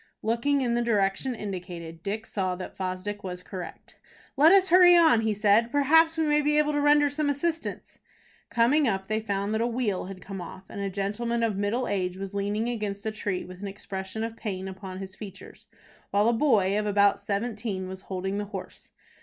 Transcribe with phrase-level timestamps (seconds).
[0.23, 3.99] Looking in the direction indicated, Dick saw that Fosdick was correct.
[4.35, 5.71] "Let us hurry on," he said.
[5.71, 7.99] "Perhaps we may be able to render some assistance."
[8.49, 11.87] Coming up, they found that a wheel had come off, and a gentleman of middle
[11.87, 15.67] age was leaning against a tree with an expression of pain upon his features,
[16.09, 18.89] while a boy of about seventeen was holding the horse.